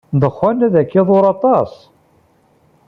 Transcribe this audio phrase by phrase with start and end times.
[0.15, 1.73] Ddexxan ad k-iḍurr aṭas.